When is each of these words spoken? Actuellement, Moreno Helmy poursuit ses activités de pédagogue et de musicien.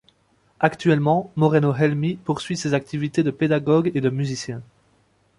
Actuellement, 0.59 1.31
Moreno 1.35 1.75
Helmy 1.75 2.15
poursuit 2.15 2.57
ses 2.57 2.73
activités 2.73 3.21
de 3.21 3.29
pédagogue 3.29 3.91
et 3.93 4.01
de 4.01 4.09
musicien. 4.09 4.63